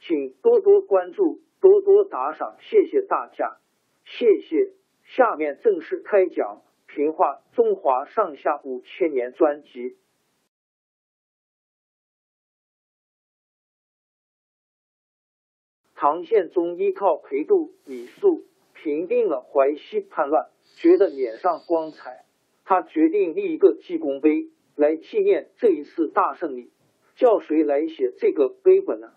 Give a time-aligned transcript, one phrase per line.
[0.00, 3.58] 请多多关注，多多打赏，谢谢大家，
[4.04, 4.72] 谢谢。
[5.04, 6.62] 下面正式开讲
[6.94, 9.96] 《评话中华上下五千年》专辑。
[15.94, 22.24] 唐宪宗依靠裴度、李肃平定了淮西叛乱，觉得脸上光彩，
[22.64, 26.72] 他决定立一个记功碑来纪念这一次大胜利。
[27.16, 29.12] 叫谁来写这个碑本呢？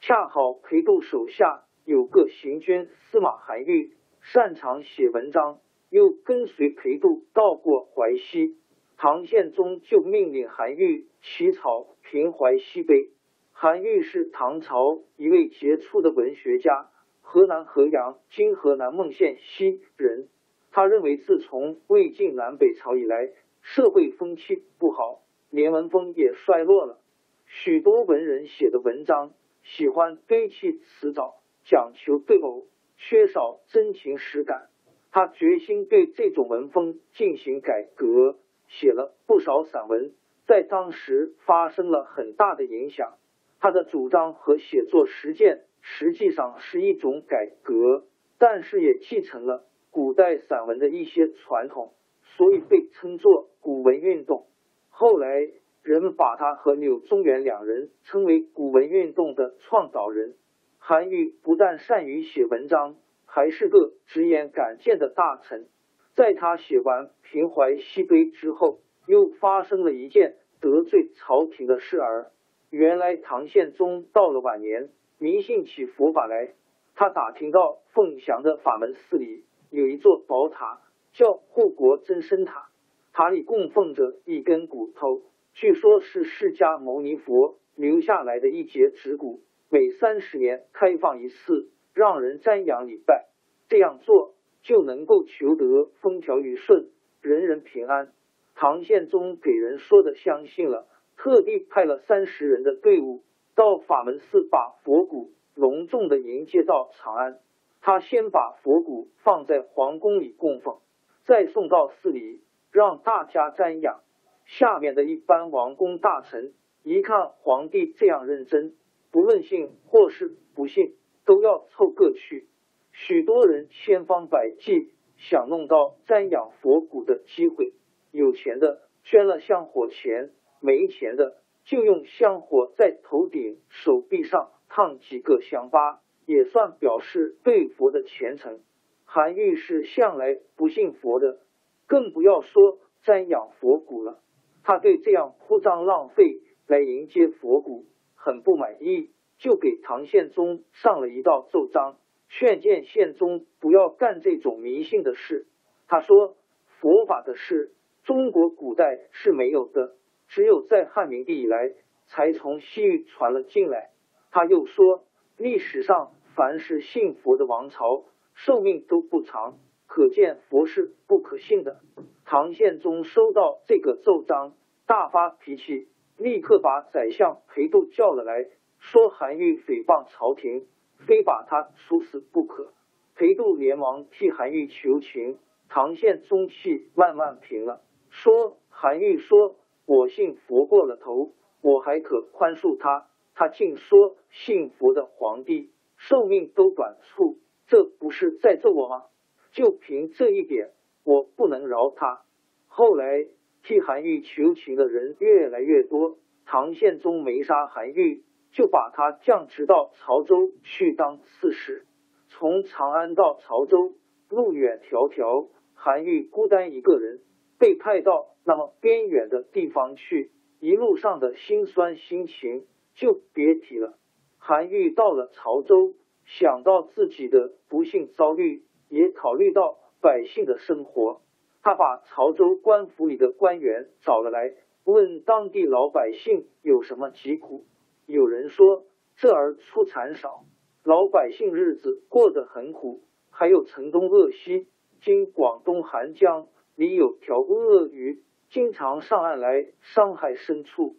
[0.00, 5.58] 恰好裴度手下有个行军司马韩愈，擅长写文章，
[5.90, 8.56] 又跟随裴度到过淮西。
[8.96, 13.10] 唐宪宗就命令韩愈起草平淮西碑。
[13.52, 20.28] 韩愈是唐朝一位杰出的文学家，河南河阳（今河南孟县西）人。
[20.70, 23.32] 他认为，自从魏晋南北朝以来，
[23.62, 27.00] 社会风气不好，连文风也衰落了。
[27.46, 29.32] 许多文人写的文章。
[29.74, 31.34] 喜欢堆砌辞藻，
[31.64, 32.66] 讲求对偶，
[32.96, 34.68] 缺少真情实感。
[35.10, 38.38] 他决心对这种文风进行改革，
[38.68, 40.12] 写了不少散文，
[40.46, 43.14] 在当时发生了很大的影响。
[43.58, 48.06] 他的主张和写作实践实际上是一种改革，
[48.38, 51.92] 但是也继承了古代散文的一些传统，
[52.36, 54.46] 所以被称作古文运动。
[54.90, 55.50] 后来。
[55.86, 60.34] 人们把他和柳宗元两人称为古文运动的创造人。
[60.78, 65.68] 韩愈不但善于写文章，还是个直言敢谏的大臣。
[66.16, 72.32] 在他写完平淮西碑之后，又发生了一件得罪朝廷的事儿。
[72.70, 74.88] 原来唐宪宗到了晚年，
[75.18, 76.54] 迷信起佛法来。
[76.96, 80.80] 他打听到凤翔的法门寺里有一座宝塔，
[81.12, 82.70] 叫护国真身塔，
[83.12, 85.22] 塔里供奉着一根骨头。
[85.58, 89.40] 据说，是释迦牟尼佛留下来的一节指骨，
[89.70, 93.26] 每三十年开放一次，让人瞻仰礼拜。
[93.66, 96.90] 这样做就能够求得风调雨顺，
[97.22, 98.12] 人人平安。
[98.54, 103.22] 唐宪宗给人说的相信了，特地派了三十人的队伍
[103.54, 107.38] 到法门寺，把佛骨隆重的迎接到长安。
[107.80, 110.80] 他先把佛骨放在皇宫里供奉，
[111.24, 112.42] 再送到寺里
[112.72, 114.02] 让大家瞻仰。
[114.46, 118.74] 下面的一般王公大臣一看皇帝这样认真，
[119.10, 122.46] 不论信或是不信，都要凑个去。
[122.92, 127.74] 许多人千方百计想弄到瞻仰佛骨的机会，
[128.12, 130.30] 有钱的捐了香火钱，
[130.60, 138.60] 没钱的就用香火在头顶、手臂上烫几个香疤，也算表示对佛的虔诚。
[139.04, 141.40] 韩愈是向来不信佛的，
[141.86, 144.20] 更不要说瞻仰佛骨了。
[144.66, 147.84] 他对这样铺张浪费来迎接佛骨
[148.16, 151.98] 很不满意，就给唐宪宗上了一道奏章，
[152.28, 155.46] 劝谏宪宗不要干这种迷信的事。
[155.86, 156.34] 他说
[156.80, 157.70] ：“佛法的事，
[158.02, 159.94] 中国古代是没有的，
[160.26, 161.72] 只有在汉明帝以来
[162.08, 163.90] 才从西域传了进来。”
[164.32, 165.04] 他又说
[165.38, 168.02] ：“历史上凡是信佛的王朝，
[168.34, 171.80] 寿命都不长。”可见佛是不可信的。
[172.28, 175.86] 唐宪宗收到这个奏章，大发脾气，
[176.16, 178.48] 立刻把宰相裴度叫了来
[178.80, 180.66] 说：“韩愈诽谤朝廷，
[181.06, 182.72] 非把他处死不可。”
[183.14, 185.38] 裴度连忙替韩愈求情，
[185.68, 189.54] 唐宪宗气慢慢平了，说：“韩愈说
[189.86, 191.32] 我信佛过了头，
[191.62, 193.06] 我还可宽恕他。
[193.36, 197.38] 他竟说信佛的皇帝寿命都短促，
[197.68, 199.04] 这不是在咒我吗？
[199.52, 200.72] 就凭这一点，
[201.06, 202.22] 我不能饶他。”
[202.66, 203.24] 后来
[203.62, 211.86] 替韩愈求情的人越来越多，唐宪宗没杀韩愈，就把他降职到潮州去当刺史。
[212.28, 213.94] 从长安到潮州，
[214.28, 217.20] 路远迢迢，韩愈孤单一个人，
[217.58, 223.96] 被派到那么边远的地方去，一路上的辛酸心情就别提了。
[224.38, 225.94] 韩愈到了潮州，
[226.24, 231.20] 想到自己的不幸遭遇，也考虑到百姓的生活。
[231.62, 234.54] 他把潮州官府里的官员找了来，
[234.84, 237.64] 问当地老百姓有什么疾苦。
[238.06, 238.84] 有人说
[239.16, 240.44] 这儿出产少，
[240.84, 243.02] 老百姓日子过得很苦。
[243.30, 244.68] 还有城东鄂西，
[245.02, 246.46] 经广东韩江
[246.76, 250.96] 里有条鳄鱼，经常上岸来伤害牲畜，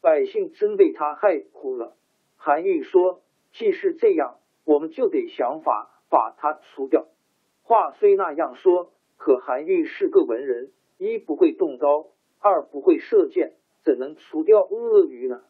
[0.00, 1.96] 百姓真被他害苦了。
[2.36, 7.06] 韩愈说：“既是这样，我们就得想法把它除掉。”
[7.64, 8.92] 话虽那样说。
[9.16, 12.08] 可韩愈是个文人，一不会动刀，
[12.38, 15.42] 二不会射箭，怎能除掉鳄鱼呢？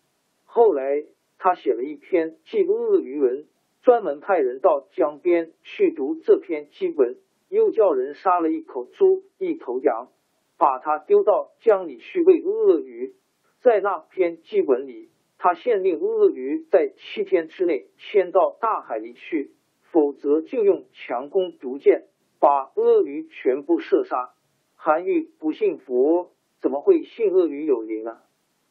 [0.44, 1.04] 后来
[1.38, 3.46] 他写了一篇记鳄鱼文，
[3.82, 7.16] 专门派人到江边去读这篇记文，
[7.48, 10.12] 又叫人杀了一口猪、一头羊，
[10.56, 13.16] 把它丢到江里去喂鳄鱼。
[13.60, 19.50] 在那篇记文里，他限令鳄鱼在七天之内迁到大海里去，
[19.94, 22.08] 否则就用强弓毒箭。
[22.40, 24.34] 把鳄鱼全部射杀。
[24.74, 28.18] 韩愈不信佛，怎么会信鳄鱼有灵呢？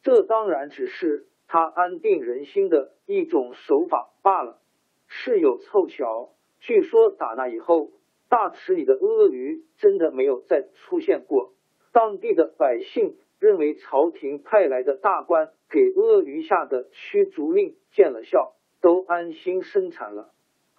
[0.02, 4.60] 这当然只是他安定人心的一种手法罢了。
[5.08, 7.90] 事有凑巧，据说打那以后，
[8.28, 11.54] 大池里的鳄鱼真的没有再出现过。
[11.90, 20.33] 当地的百姓认为朝廷派来的大官给鳄鱼下的驱逐令见了效，都安心生产了。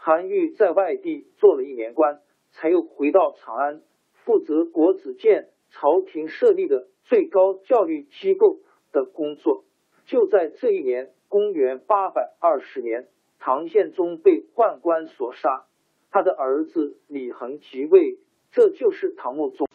[0.05, 2.19] 韩愈在外地做了一年官。
[2.57, 3.81] 才又回到长安，
[4.23, 8.59] 负责国子监朝廷设立的最高教育机构
[8.93, 9.65] 的工作。
[10.05, 13.07] 就在这一年，公元八百二十年，
[13.39, 15.65] 唐宪宗被宦官所杀，
[16.11, 18.19] 他的儿子李恒即位，
[18.53, 19.67] 这就是唐穆宗。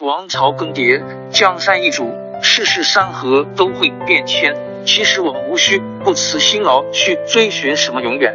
[0.00, 2.10] 王朝更迭，江山易主，
[2.42, 4.56] 世事山河都会变迁。
[4.84, 8.34] 其实我们无需不辞辛劳去追寻什么永远，